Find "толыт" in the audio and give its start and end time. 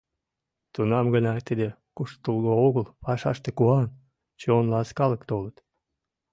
5.29-5.55